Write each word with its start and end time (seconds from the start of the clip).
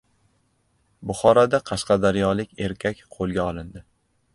Buxoroda 1.11 1.61
qashqadaryolik 1.69 2.59
erkak 2.67 3.07
qo‘lga 3.19 3.51
olindi 3.53 3.89